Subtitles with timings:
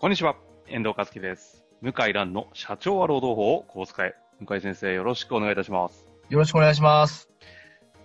[0.00, 0.36] こんにちは、
[0.68, 1.64] 遠藤和樹です。
[1.80, 4.14] 向井蘭の社長は労働法をこう使え。
[4.38, 6.06] 向井先生、よろしくお願いいたします。
[6.28, 7.28] よろしくお願いします。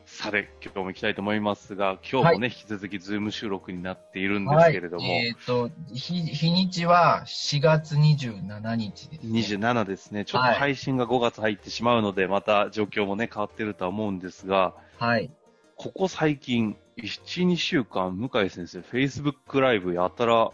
[0.07, 9.39] さて、今日も行きたいと思いますが、今日もね、引き続きズーム収録になっているんですけれども、はい、えっ、と、日、日にちは4月27日です、ね。
[9.41, 10.25] 27ですね。
[10.25, 15.29] ちょっと配信が5月入ってしまうので、また状況もね、変わってるとは思うんですが、はい。
[15.75, 20.53] ここ最近、1、2週間、向井先生、Facebook ライブやたらか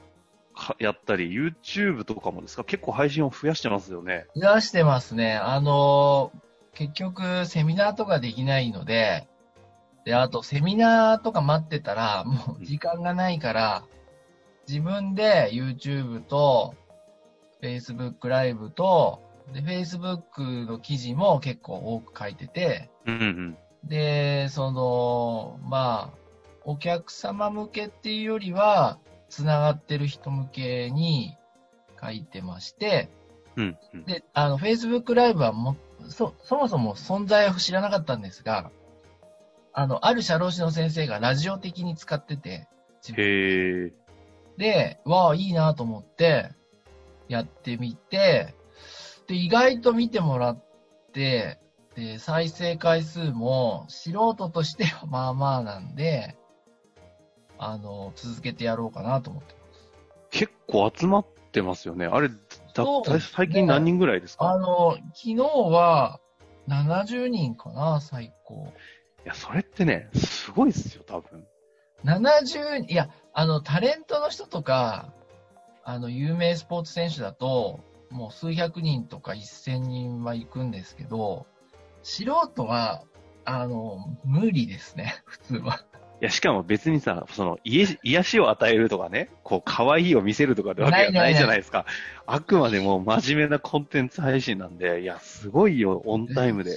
[0.79, 2.63] やったり、YouTube とかもですか？
[2.63, 4.25] 結構配信を増やしてますよね。
[4.35, 5.35] 増やしてますね。
[5.35, 9.27] あのー、結局、セミナーとかできないので、
[10.05, 13.83] で、あと、セミナーとか待ってたら、もう時間がないから、
[14.67, 16.75] 自分で YouTube と、
[17.61, 23.57] Facebook ライブと、で、Facebook の記事も結構多く書いてて、うんうん。
[23.83, 26.17] で、その、まあ、
[26.63, 28.99] お客様向けっていうよりは、
[29.29, 31.37] つながってる人向けに
[32.01, 33.09] 書いてまして、
[33.55, 34.05] うんうん。
[34.05, 35.75] で、あの、Facebook ライブはも、
[36.09, 38.71] そ、そもそも存在を知らなかったんですが、
[39.73, 42.67] あの、ある社労士の先生がラジオ的に使ってて、
[43.01, 43.93] 自分へえ。
[44.57, 46.51] で、わあ、いいなと思って、
[47.27, 48.55] やってみて、
[49.27, 50.63] で、意外と見てもらっ
[51.13, 51.59] て、
[51.95, 56.35] で、再生回数も素人としてはまあまあなんで、
[57.59, 59.89] あの、続けてやろうかなと思ってます。
[60.31, 62.05] 結構集まってますよね。
[62.05, 62.85] あれ、だ
[63.19, 66.19] 最近何人ぐらいですか、あの、昨日は
[66.67, 68.71] 70人かな、最高。
[69.25, 71.45] いや、それってね、すごいですよ、多分。
[72.05, 75.11] 70人、いや、あの、タレントの人とか、
[75.83, 81.45] あの、有名スポーツ選手だと、もう数百人とか一千人は行くんですけど、
[82.03, 83.03] 素人は、
[83.43, 85.85] あの、無理ですね、普通は。
[86.21, 91.85] いや、しかも別にさ、その、癒し癒しを与えるとかね、こう、可愛いを見せるとかってわけじゃないじゃないですか。
[92.25, 96.75] あくまでも真面目なコンテンツ配信なんで、いや、すごいよ、オンタイムで。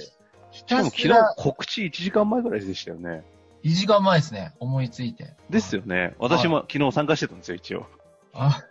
[0.51, 3.23] ひしかも昨日告知1時間前ぐらいでしたよね。
[3.63, 5.33] 1時間前ですね、思いついて。
[5.49, 6.15] ですよね。
[6.19, 7.85] 私も昨日参加してたんですよ、一応。
[8.33, 8.61] あ、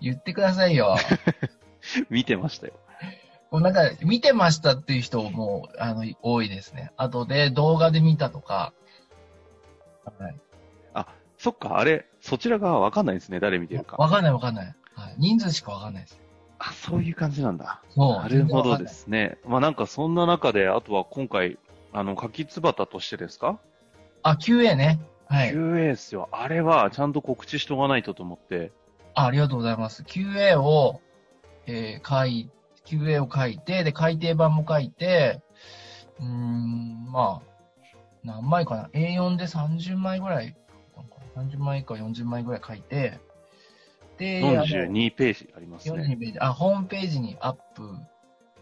[0.00, 0.96] 言ってくださいよ。
[2.08, 2.74] 見てましたよ。
[3.50, 6.92] もうなんか、見てましたっていう人も、あの、多いですね。
[6.96, 8.72] あとで、動画で見たとか。
[10.18, 10.36] はい。
[11.40, 13.96] そっか、あれ、そちら側わかんないですね、誰見てるか。
[13.96, 14.74] わかんないわかんない。
[14.94, 15.14] はい。
[15.18, 16.20] 人数しかわかんないです。
[16.58, 17.80] あ、そういう感じなんだ。
[17.90, 18.16] そう。
[18.16, 19.38] なるほどですね。
[19.46, 21.56] まあなんかそんな中で、あとは今回、
[21.92, 23.60] あの、柿つばたとしてですか？
[24.24, 25.00] あ、QA ね。
[25.28, 25.52] はい。
[25.52, 26.28] QA ですよ。
[26.32, 28.72] あれはちゃんと告知しとかないとと思って。
[29.14, 30.02] あありがとうございます。
[30.02, 31.00] QA を、
[31.66, 32.50] えー書い、
[32.84, 35.40] QA を書いて、で、改訂版も書いて、
[36.18, 37.47] うーん、まあ、
[38.24, 40.56] 何枚かな ?A4 で30枚ぐらい、
[40.96, 43.18] なんか30枚か40枚ぐらい書いて、
[44.18, 46.16] で、あの42ページあります42ね。
[46.16, 47.82] ページ、あ、ホームページにアップ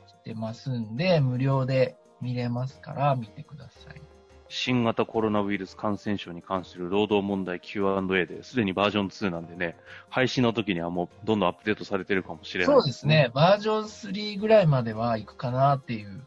[0.06, 4.03] してますんで、無料で見れますから、見てください。
[4.49, 9.77] 新型コロナウイルス感染症に関する労働問題 Q&A で、すでにバージョン2なんでね、
[10.09, 13.31] 配信の時にはもうどんどんアップデートされてるかもしれないそうですね。。
[13.34, 16.25] バージョン3ぐらいまでは行くかなっていう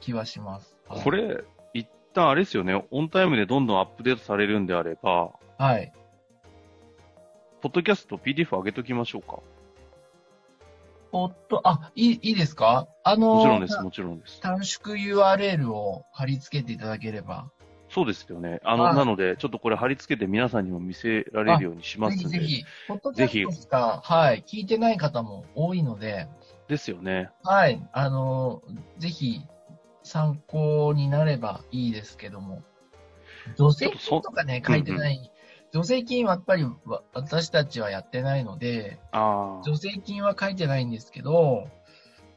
[0.00, 0.76] 気はします。
[0.88, 1.49] これ、一
[2.14, 5.92] 旦あれですよね、オンタイムでどんどんアップデートされるんであれば、はい。
[7.60, 9.40] ポッドキャスト PDF 上げときましょうか。
[11.12, 12.88] おっと、あ、いい、いいですか？
[13.02, 14.40] あの、もちろんです、もちろんです。
[14.40, 17.50] 短縮 URL を貼り付けていただければ。
[17.90, 18.60] そうですよね。
[18.64, 22.38] あの、はいなので、ちょっとこれ貼り付けて皆さんにも見せられるようにしますんで。
[22.38, 26.28] ぜひぜひ、ポッドキャストしか、はい、聞いてない方も多いので、
[26.68, 27.30] ですよね。
[27.42, 28.62] はい、あの、
[28.98, 29.40] ぜひ、
[30.10, 32.64] 参考になればいいですけども。
[33.56, 35.30] 助成金とかね、書いてない。
[35.72, 38.98] 助成金はやっぱりわ私たちはやってないので。
[39.64, 41.68] 助成金は書いてないんですけど、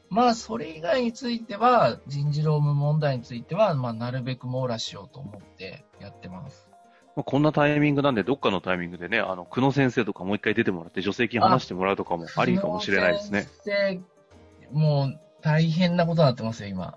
[0.08, 6.68] まあ、それ以外については、人事労務問題については、まあ、なるべく網羅しようと思ってやってます。
[7.16, 13.48] まあ、こんなタイミングなんで、どっかのタイミングでね、あの、久野先生とかもう一回出てもらって、助成金話してもらうとかもありかもしれないですね。
[14.70, 16.96] もう、大変なことになってますよ、今。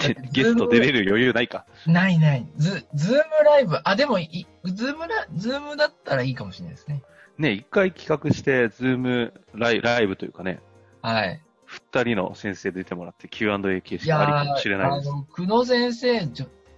[0.00, 1.66] で ゲスト出れる余裕ないか。
[1.86, 2.46] ないない。
[2.56, 7.02] ズ、ズームライブ、あ、でもい、ズームラ、ズームだったらいいかもしれないですね。
[7.38, 10.60] ね、一回企画して、ズームライライブというかね、
[11.00, 11.40] はい。
[11.64, 15.10] 二人の先生出てもらって Q&A 形式ありかもしれないです。
[15.10, 16.20] あの、久野先生、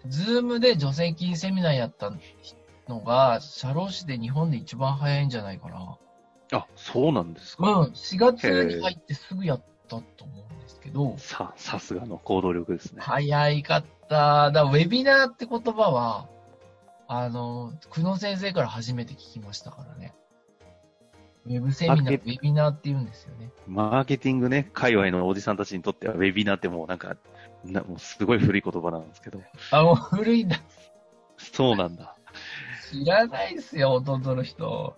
[0.06, 2.12] ズームで助成金セミナーやった
[2.88, 5.98] のが、社労士で日本で一番早いんじゃないかな。
[6.52, 7.68] あ、そうなんですか。
[7.80, 13.00] うん、4月に入ってすぐやったと思うんですけど、さ、さすがの行動力ですね。
[13.00, 14.50] 早いかった。
[14.50, 16.28] だウェビナーって言葉は、
[17.06, 20.14] あの、久野先生から初めて聞きましたからね。
[21.46, 23.50] ウェブセミナー、ウェビナーって言うんですよね。
[23.66, 27.16] マーケティングね、界隈のおじさんたちにとっては、ウェビナーってもうなんか、
[27.64, 29.42] なもうすごい古い言葉なんですけど。
[29.70, 30.60] あ、もう古いんだ。
[31.36, 32.16] そうなんだ。
[32.90, 34.96] 知らないですよ、弟の人。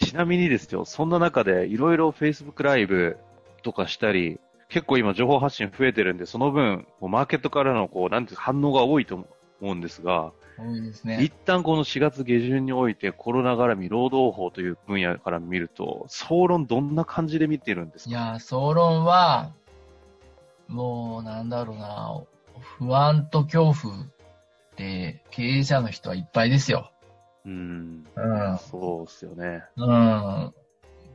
[0.00, 3.18] ちなみにですよ、そんな中でいろいろ Facebook ライブ
[3.62, 9.14] とかしたり、結構今情報発信増えてるんで、その分、マーケットからのこう、なんて反応が多いと
[9.60, 11.32] 思うんですが、多いですね一。
[11.44, 18.10] 旦この4月下旬においてコロナ絡み労働法という分野から見ると、総論どんな感じで見てるんですか？
[18.10, 19.52] いやー、総論は、
[20.68, 22.20] もう、なんだろうな、
[22.78, 24.06] 不安と恐怖
[24.76, 26.90] で、経営者の人はいっぱいですよ。
[27.44, 28.04] うん。
[28.16, 28.58] うん。
[28.58, 29.62] そうっすよね。
[29.76, 30.54] うん。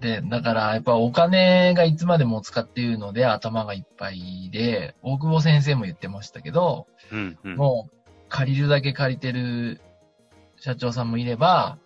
[0.01, 7.56] で、だから、やっぱお金がいつまでも使っているので頭がいっぱいで、大久保先生も言ってましたけど、うん、うん。
[7.56, 9.80] もう借りるだけ借りてる
[10.59, 11.77] 社長さんもいれば、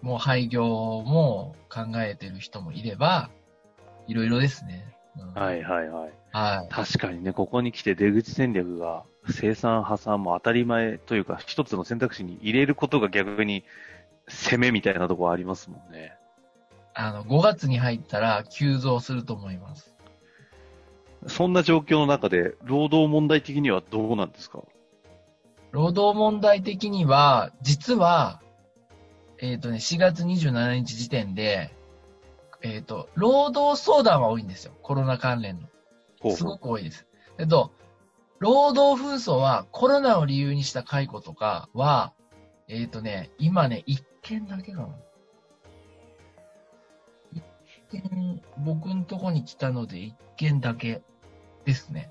[0.00, 3.28] もう廃業も考えてる人もいれば、
[4.06, 4.94] いろいろですね。
[5.18, 6.12] うんはいはいはい。
[6.32, 6.68] はい。
[6.70, 13.64] 確かにね、ここに来て出口戦略が生産破産も当たり前というか、一つの選択肢に入れることが逆に
[14.26, 16.16] 攻めみたいなところありますもんね。
[16.98, 19.94] あの、5月に入ったら急増すると思います。
[21.26, 24.62] そんな状況の中で、労働問題的にはどうなんですか？
[25.72, 28.40] 労働問題的には、実は、
[29.38, 31.74] えっ、とね、4月27日時点で、
[32.62, 34.72] えっ、と、労働相談は多いんですよ。
[34.82, 36.32] コロナ関連の。
[36.34, 37.06] すごく多いです。
[37.38, 37.72] えっと、
[38.38, 42.14] 労働紛争はコロナを理由にした解雇とかは、
[42.68, 44.88] えっ、とね、今ね、一件だけかな。
[44.88, 45.05] 一
[47.90, 51.02] 件、僕んとこに来たので一件だけ
[51.64, 52.10] ですね。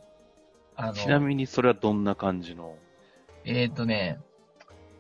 [0.76, 2.76] あの、ちなみにそれはどんな感じの？
[3.46, 4.20] えっ、とね、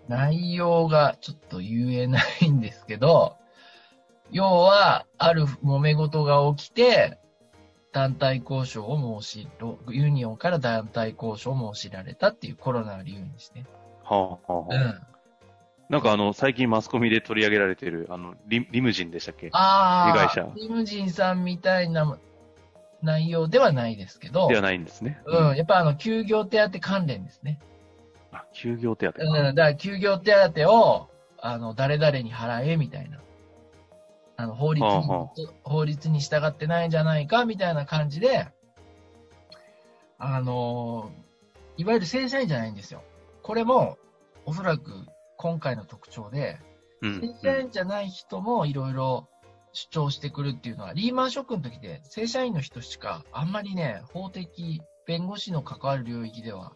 [0.07, 3.36] 内容がちょっと言えないんですけど、
[4.31, 7.19] 要は、ある揉め事が起きて、
[7.92, 9.48] 団体交渉を申し、
[9.88, 13.66] ユニオンから団体交渉を申しられたっていうコロナを理由にして。
[14.04, 15.15] はあ、はあはあうん。
[15.90, 19.50] なんかあの、最近マスコミで取り上げられている、あの、リリムジンでしたっけ？
[19.52, 22.18] ああ、被害者リムジンさんみたいな
[23.04, 25.22] 内容ではないですけど、ではないんですね。
[25.26, 27.60] うん、やっぱあの、休業手当関連ですね。
[28.32, 31.10] あ、休業手当うん、だから休業手当を、
[31.40, 33.20] あの、誰々に払え、みたいな。
[34.38, 35.30] あの、法律に、はあは
[35.64, 38.48] 法律に従ってないんじゃないか、みたいな感じで、
[40.18, 41.12] あの、
[41.78, 43.04] いわゆる正社員じゃないんですよ。
[43.44, 43.98] これも、
[44.46, 45.06] おそらく
[45.45, 46.57] 今回の特徴で、
[47.01, 49.30] うん正社員じゃない人もいろいろ
[49.74, 56.74] 主張してくるっていうのは、リーマンショックの時で、正社員の人しか、あんまりね、法的、弁護士の関わる領域では、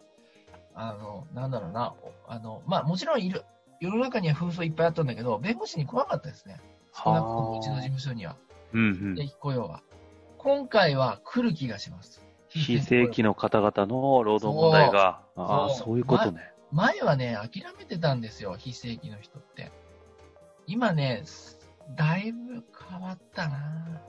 [0.76, 3.44] あの、なんだろうな、おあの、まあ、もちろんいる、
[3.80, 6.62] 世の中には紛争いっぱいあったんだけど、弁護士に来なかったですね。
[6.94, 8.36] 少なくともうちの事務所には。
[8.74, 9.24] うんうん正。
[9.24, 9.82] 規雇用は。
[10.38, 12.22] 今回は来る気がします。
[12.50, 16.54] 非正規の方々の労働問題が、ああ、そういうことね。
[16.72, 19.72] 前はね、諦めてたんですよ、非正規の人って。
[20.68, 21.24] 今ね、
[21.96, 24.02] だいぶ変わったな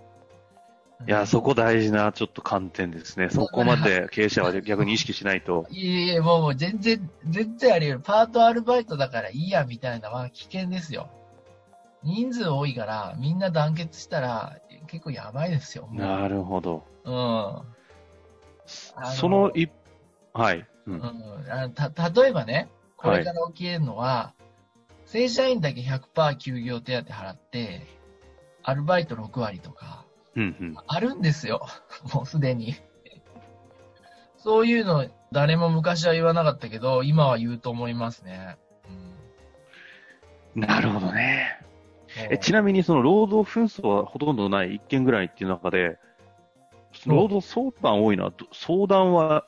[1.00, 3.30] うんいや、そこ大事なちょっと観点ですね。
[3.30, 5.66] そこまで 経営者は逆に意識しないと。
[5.70, 8.00] いえいえ、もうもう全然、全然あり得る。
[8.04, 11.08] パートアルバイトだからいいや、みたいなのは危険ですよ。
[12.02, 15.88] 人数多いから、みんな団結したら、結構やばいですよ。
[15.92, 16.84] なるほど。
[17.04, 17.62] うん。
[18.66, 19.70] その一、
[20.34, 20.66] はい。
[20.90, 20.94] う。
[20.94, 24.34] うんんあのた、例えばね、これから起きるのは、
[25.06, 27.86] 正社員だけ100%休業手当払って、
[28.62, 30.04] アルバイト6割とか、
[30.36, 30.76] うんうん。
[30.86, 31.66] あるんですよ。
[32.14, 32.76] もうすでに。
[34.36, 38.56] そういうの、誰も昔は言わなかったけど、今は言うと思いますね。
[40.54, 41.60] なるほどね。
[42.28, 45.98] うん、え、ちなみにその労働紛争はほとんどない一件ぐらいっていう中で、うん
[47.06, 49.46] 労働相談多いのは、ど相談は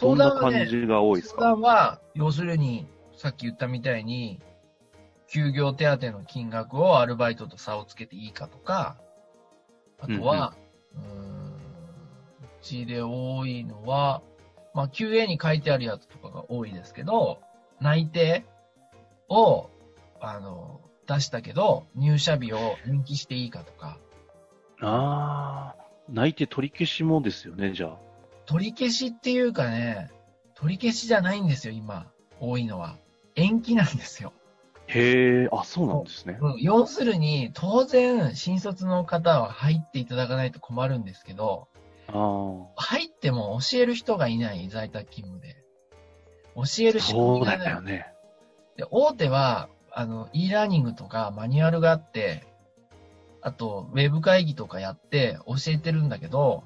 [0.00, 2.86] どんな感じが多いです相か談は、要するに、
[3.16, 4.40] さっき言ったみたいに、
[5.28, 8.96] 休業手当の金額をアルバイトと差をつけていいかとか、
[10.00, 10.54] あとは、
[10.94, 11.54] うーん、う
[12.62, 14.22] ちで多いのは、
[14.74, 17.40] まあ、QA に書いてあるやつとかが多いですけど、
[17.80, 18.44] 内定
[19.28, 19.68] を、
[20.20, 23.98] あの、出したけど、入社日を延期していいかとか、
[24.80, 28.07] ああ、内定取り消しもですよね、じゃあ。
[28.48, 30.10] 取り消しっていうかね、
[30.54, 32.06] 取り消しじゃないんですよ、今、
[32.40, 32.96] 多いのは。
[33.36, 34.32] 延期なんですよ。
[34.86, 36.38] へえ、あ、そうなんですね。
[36.40, 41.68] うん要するに、当然、新卒の方は入っていただかないと困るんですけど、
[42.06, 45.62] ああ、入っても教える人がいない、在宅勤務で。
[46.54, 47.82] 教える仕組そうみがないだよ。
[47.82, 48.06] ね。
[48.78, 52.46] で、大手は、あの、e ラーニングとかマニュアルがあって、
[53.42, 56.64] あと、ウェブ会議とかやって教えてるんだけど、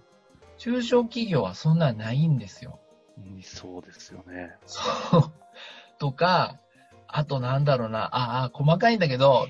[0.63, 2.79] 中小企業はそんなんないんですよ。
[3.19, 4.55] うんそうですよね。
[4.65, 5.33] そう。
[5.99, 6.61] とか、
[7.09, 9.49] あとなんだろうな、ああ、細かいんだけど、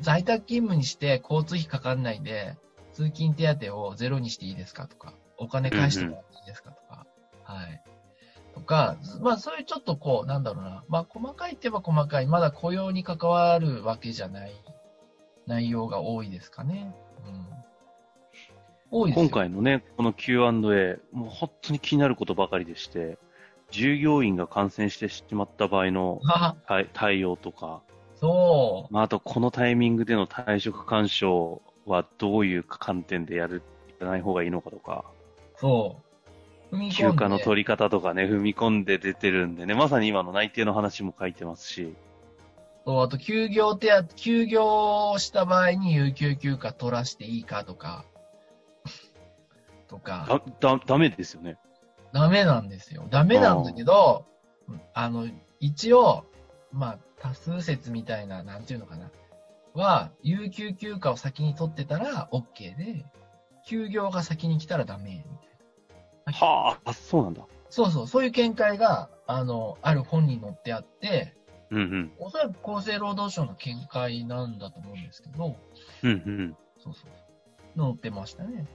[0.00, 2.56] 在宅勤務にして交通費かかんないで、
[2.94, 4.86] 通勤手当をゼロにしていいですか？
[4.86, 6.70] とか、お金返してもらっていいですか？
[6.70, 7.06] とか、
[7.44, 7.82] はい。
[8.54, 14.54] とか、まあそういうちょっとこう、なんだろうな、まあ細かいって言えば細かい、まだ雇用に関わるわけじゃない
[15.46, 16.94] 内容が多いですかね。
[17.26, 17.46] うん。
[18.90, 19.24] 多いですよ。
[19.24, 23.18] 今回のね、この Q&A、もう本当に気になることばかりでして、
[23.70, 27.82] 従業員が感染してしまった場合の あ、対対応とか、
[28.16, 28.92] そう。
[28.92, 33.62] まあ、あとこのタイミングでの退職干渉はどういう観点でやる、
[33.98, 35.04] やらない方がいいのかとか、
[35.56, 36.10] そう。
[36.90, 41.94] 休暇の取り方とかね、踏み込んで出てるんでね、まさに今の内定の話も書いてますし、
[42.86, 48.04] そう、あと休業手当、休業した場合に有給休暇取らしていいかとか、
[49.90, 51.58] とか、だ、だ、ダメですよね。
[52.12, 53.06] ダメなんですよ。
[53.10, 54.24] ダメなんだけど、
[54.94, 55.26] あの、
[55.58, 56.24] 一応、
[56.72, 59.10] まあ、多数説みたいな、なんていうのかな、
[59.74, 63.04] は、有給休暇を先に取ってたら OK で、
[63.66, 65.36] 休業が先に来たらダメ、み
[66.32, 66.46] たいな。
[66.46, 67.42] はあ、あ、そうなんだ。
[67.68, 71.34] そうそう、そういう見解が、あの、ある本に載ってあって、
[71.70, 72.12] うんうん。
[72.18, 75.56] おそらく厚生労働省の見解なんだと思うんですけど、
[76.04, 76.56] うんうん。
[76.78, 77.10] そうそう。
[77.76, 78.66] 載ってましたね。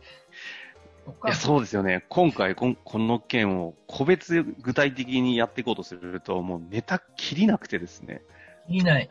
[1.25, 2.03] いや、そうですよね。
[2.09, 8.21] 今回こん、この件を個別具体的にやっていこうとすると、もうネタ切りなくてですね。
[8.67, 9.09] 切りない。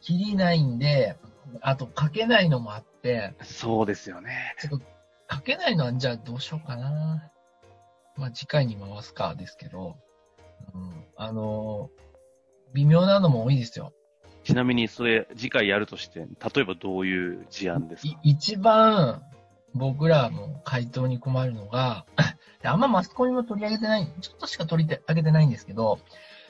[0.00, 1.16] 切りないんで、
[1.60, 4.54] あと書けないのもあって、そうですよね。
[4.60, 4.86] ちょっと
[5.30, 7.30] 書けないのはじゃあどうしようかな。
[8.16, 9.96] まあ次回に回すかですけど、
[10.74, 11.90] うん、あの
[12.72, 13.92] 微妙なのも多いですよ。
[14.42, 19.22] ちなみに、それ、次回やるとして、例えばどういう事案ですいか一番
[19.74, 22.06] 僕らも回答に困るのが、
[22.62, 25.98] であんまマスコミも取り上げてない、ちょっとしか取り上げてないんですけど、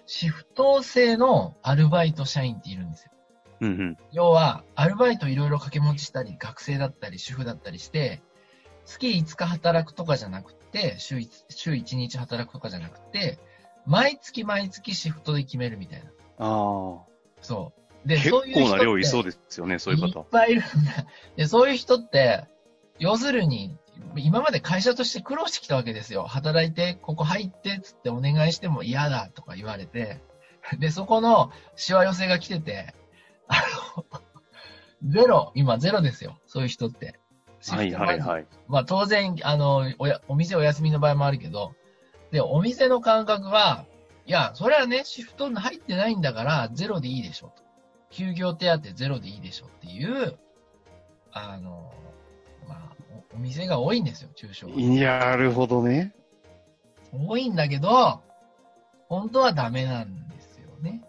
[0.07, 3.13] シフト制のアルバイト社員っているんですよ。
[3.61, 3.99] うんうん。
[4.11, 8.23] 要は、アルバイトいろいろ掛け持ちしたり、学生だったり、主婦だったりして、
[8.87, 13.39] 月5日働くとかじゃなくて、週 1, 週1日働くとかじゃなくて、
[13.87, 16.11] 毎月毎月シフトで決めるみたいな。
[16.39, 17.03] あ
[17.41, 17.81] そう。
[18.05, 18.09] あ。
[18.09, 20.23] で、結そういう人って構な量いそうですよね、そういういっ方。
[20.25, 21.07] ぱいいるんだ。
[21.37, 22.45] で、そういう人って、
[23.01, 23.77] 要するに、
[24.17, 26.25] 今まで会社として苦労してきたわけですよ。
[26.25, 30.21] 働いて、ここ入って、つってお願いしても嫌だとか言われて。
[30.79, 32.95] で、そこのしわ寄せが来てて、
[33.49, 33.57] あ
[33.97, 34.05] の、
[35.09, 36.39] ゼロ、今ゼロですよ。
[36.47, 37.19] そういう人って。
[37.69, 38.47] はいはいはい。
[38.69, 41.75] まあ当然、あの、おや、お店お休みの場合もあるけど、
[42.31, 43.87] で、お店の感覚は、
[44.27, 47.63] いや、それはね、シフトに入ってないんだから、ゼロでいいでしょと。
[48.11, 50.39] 休業手当ゼロでいいでしょっていう、
[51.33, 52.10] あの、まあ、
[53.33, 54.75] おお店が多いんですよ、中小は。
[54.77, 56.13] なるほどね。
[57.13, 58.21] 多いんだけど、
[59.09, 61.03] 本当はダメなんですよね。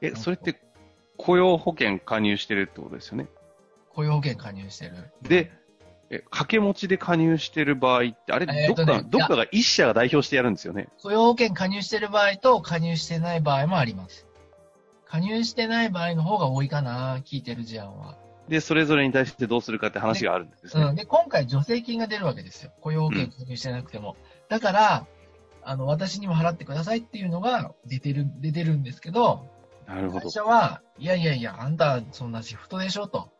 [0.00, 0.60] え、それって、
[1.16, 3.28] 雇用保険加入してるってことですよね？
[3.90, 5.12] 雇用保険加入してる。
[5.22, 5.52] で、
[6.08, 10.88] え、掛け持ちで加入してる場合って、あれ、えーどっか、どっかが一社が代表してやるんですよね？
[11.02, 14.26] 雇用保険加入してる場合と加入してない場合もあります。
[15.04, 18.16] 加入してない場合の方が多いかな、聞いてる事案は。
[18.50, 20.82] で、それぞれに対してどうするかって話があるんですね。
[20.82, 20.96] うん。
[20.96, 22.72] で、今回助成金が出るわけですよ。
[22.80, 24.16] 雇用保険加入してなくても。
[24.48, 25.06] だから、
[25.62, 29.46] あの、私にも払ってくださいっていうのが出てる、出てるんですけど、
[29.86, 30.30] なるほど会。
[30.32, 33.30] 社は、いやいやいや、あんたそんなシフトでしょと。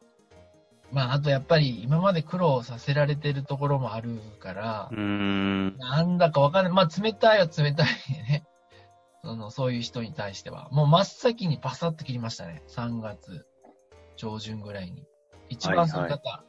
[0.93, 5.76] まあ、あとやっぱり今まで苦労させられてるところもあるからう、ーん。
[5.76, 6.73] なんだかわかんない。
[6.73, 7.87] まあ、冷たいは冷たい
[8.29, 8.45] ね。
[9.25, 10.69] その、そういう人に対しては。
[10.71, 12.62] もう真っ先にパサッと切りましたね。
[12.69, 13.45] 3月
[14.21, 15.07] 上旬ぐらいに。
[15.49, 16.45] 一番そういう方。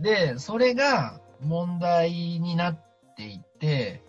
[0.00, 2.84] で、それが問題になっ
[3.16, 4.02] ていて、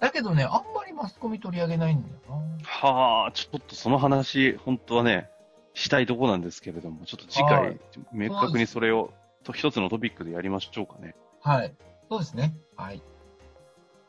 [0.00, 2.14] だけどね、あんまりマスコミ取り上げないんだよ
[2.62, 5.30] はあ、ちょっとその話、本当はね、
[5.72, 7.80] したいとこなんですけれども、ちょっと次は回、
[8.12, 9.12] 明確にそれを、
[9.42, 11.14] と一つのトピックでやりましょうかね。
[11.42, 11.52] な。
[11.52, 11.74] はい。
[12.10, 12.54] そうですね。
[12.76, 13.02] はい。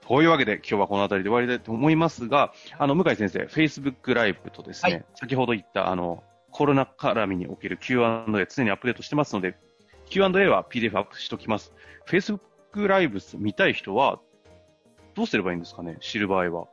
[0.06, 9.56] というわけで、今日はこの辺りで終わりたいと思いますが、あの、向井先生、Facebook ライブとですね、はい先ほど言った、あの、コロナ絡みにおける Q&A 常にアップデートしてますので、
[10.10, 11.74] Q&A は PDF アップしておきます。
[12.08, 14.20] Facebook ライブ見たい人は、
[15.16, 15.98] どうすればいいんですかね？
[16.02, 16.68] 知る場合は。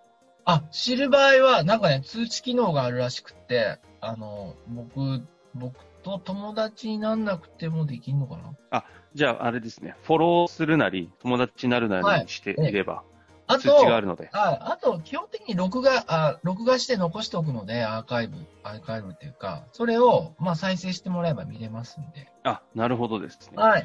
[0.44, 5.22] あ、知る場合は、なんかね、通知機能があるらしくて、あの、僕、
[5.54, 8.54] 僕と友達になんなくてもできんのかな？
[8.70, 9.96] あ、じゃああれですね。
[10.02, 13.17] フォローするなり、友達になるなりしていれば、はい、
[13.56, 14.28] 通知があるので。
[14.32, 14.58] はい。
[14.60, 22.30] あと、基本的に録画、あ、録画して残しておくので、アーカイブ、アーカイブっていうか、それを、まあ、再生してもらえば見れますんで。
[22.44, 23.56] あ、なるほどですね。
[23.56, 23.84] はい。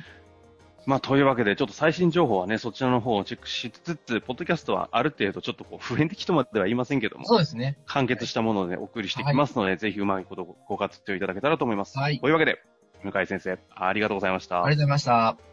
[0.85, 7.77] まあ、というわけで、ちょっと最新情報はね、そちらの方をチェックしつつ、ポッドキャストはある程度ちょっとこう、普遍的とまでは言いませんけども、そうですね。
[7.85, 11.97] 完結したものをね、お送りしていきますので、はい、ぜひうまいことご活用いただけたらと思います。
[11.97, 12.19] はい。
[12.19, 12.59] というわけで、
[13.01, 14.63] 向井先生、ありがとうございました。
[14.63, 15.52] ありがとうございました。